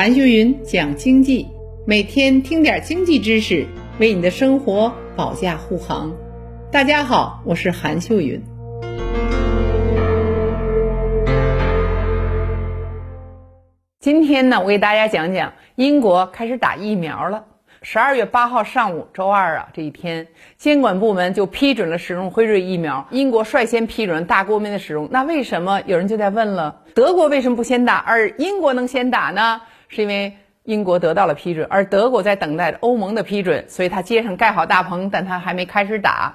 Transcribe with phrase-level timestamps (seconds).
[0.00, 1.46] 韩秀云讲经济，
[1.86, 3.66] 每天听点经济知识，
[3.98, 6.16] 为你的生活保驾护航。
[6.72, 8.42] 大家好，我是韩秀云。
[13.98, 17.44] 今天呢，我给大家讲讲英国开始打疫苗了。
[17.82, 23.06] 十二月八号上午，周二啊，这一天，监管部门就批准了使用辉瑞疫苗。
[23.10, 25.08] 英国率先批准大规模的使用。
[25.10, 26.84] 那为什么有人就在问了？
[26.94, 29.60] 德国为什么不先打，而英国能先打呢？
[29.90, 36.34] 是因为英国得到了批准，而德国在等待欧盟的批准，所以他街上盖好大棚，但他还没开始打。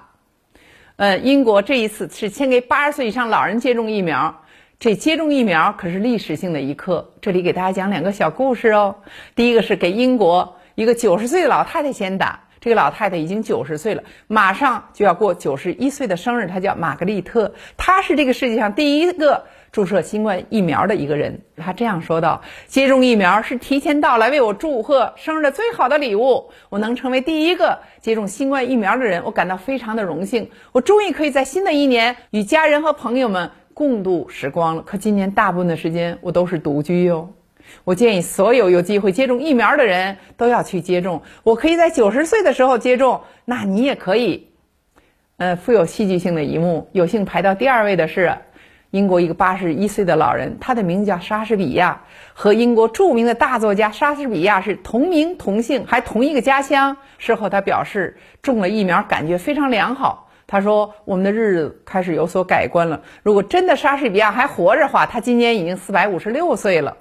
[0.97, 4.43] 呃，英国这一次是先给八十岁以上老人接种疫苗，
[4.77, 7.09] 这接种疫苗可是历史性的一刻。
[7.21, 8.95] 这里给大家讲两个小故事哦。
[9.33, 10.55] 第一个是给英国。
[10.75, 16.47] 一个九十岁的老太太先打，这个老太太已经九十岁了，马上就要过九十一岁的生日。
[16.47, 21.37] 她叫玛格丽特，她是这个世界上第一个注射新冠疫苗的一个人。
[21.57, 26.49] 他这样说道：“接种疫苗是提前到来为我祝贺生日的最好的礼物。
[26.69, 30.49] 我能成为第一个接种新冠疫苗的人，我感到非常的荣幸。
[30.71, 34.81] 我终于可以在新的一年与家人和朋友们共度时光了。
[34.81, 37.29] 可今年大部分的时间我都是独居哟。”
[37.83, 41.21] 我建议所有有机会接种疫苗的人都要去接种。
[41.43, 44.47] 我可以在九十岁的时候接种，那你也可以。
[45.37, 48.33] 呃，富有戏剧性的一幕，有幸排到第二位的是
[48.91, 52.01] 英国一个八十一岁的老人，他的名字叫莎士比亚，
[52.33, 56.97] 和英国著名的大作家莎士比亚是同名同姓，还同一个家乡。
[57.17, 60.29] 事后他表示，中了疫苗感觉非常良好。
[60.47, 63.01] 他说：“我们的日子开始有所改观了。
[63.23, 66.97] 如果真的莎士比亚还活着的话，他今年已经四百五十六岁了。”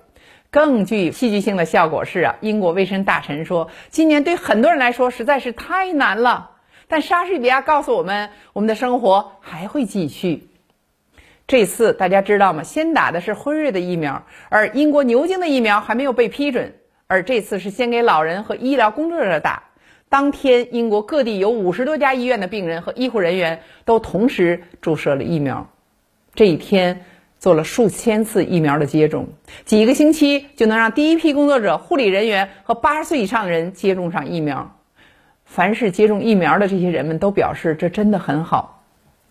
[0.50, 6.52] 更具戏剧性的效果是啊，英国卫生大臣说，今年对很多人来说实在是太难了。
[6.88, 10.48] 但莎士比亚告诉我们，我们的生活还会继续。
[11.46, 12.62] 这次大家知道吗？
[12.62, 16.74] 先打的是辉瑞的疫苗，而英国牛津的疫苗还没有被批准。
[17.06, 19.64] 而这次是先给老人和医疗工作者打。
[20.08, 25.70] 当天，英国各地有五十多家医院的病人和医护人员都同时注射了疫苗。
[26.34, 27.04] 这一天。
[27.40, 29.28] 做了数千次疫苗的接种，
[29.66, 34.78] 几个星期就能让第一批工作者、护理人员和八十岁以上的人接种上疫苗。
[35.44, 38.73] 凡是接种疫苗的这些人们都表示，这真的很好。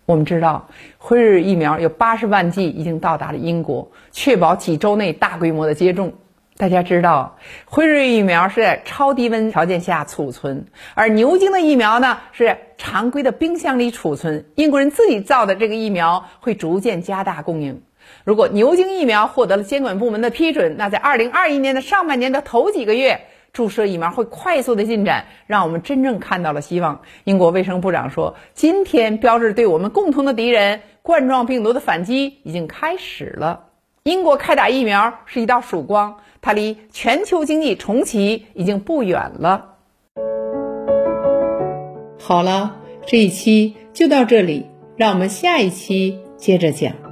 [0.06, 6.12] 我们知道，辉瑞疫苗有八十万剂已经到达了英国，确保几周内大规模的接种。
[6.56, 14.44] 大家知道，辉瑞疫苗是在超低温条件下储存，而牛津的疫苗呢是常规的冰箱里储存。
[14.54, 17.82] 英国人自己造的这个疫苗会逐渐加大供应。
[18.24, 23.22] 如果牛津疫苗获得了监管部门的批准，那在二零二一年的上半年的头几个月，
[23.54, 27.00] 注射疫苗会快速的进展，让我们真正看到了希望。
[27.22, 33.68] 英国卫生部长说：“今天标志对我们共同的敌人冠状病毒的反击已经开始了。
[34.02, 39.76] 英国开打疫苗是一道曙光，它离全球经济重启已经不远了。”
[42.18, 42.74] 好了，
[43.06, 44.66] 这一期就到这里，
[44.96, 47.03] 让我们下一期接着讲。